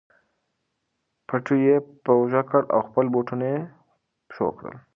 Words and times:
پټو 1.27 1.55
یې 1.65 1.75
په 2.03 2.11
اوږه 2.17 2.41
کړ 2.49 2.61
او 2.73 2.79
خپل 2.87 3.05
بوټونه 3.13 3.45
یې 3.53 3.59
په 3.69 4.25
پښو 4.29 4.47
کړل. 4.57 4.75